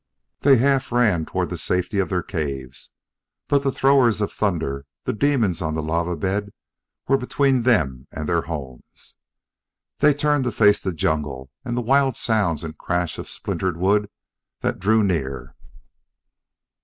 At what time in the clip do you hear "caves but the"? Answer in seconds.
2.23-3.71